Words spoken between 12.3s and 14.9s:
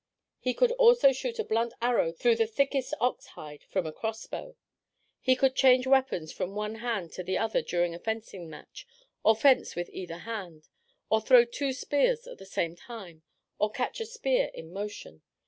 the same time, or catch a spear in